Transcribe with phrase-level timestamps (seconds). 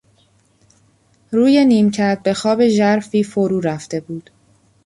[1.31, 4.29] روی نیمکت به خواب ژرفی فرو رفته بود.